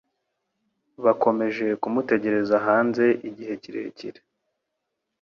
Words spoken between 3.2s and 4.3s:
igihe kirekire.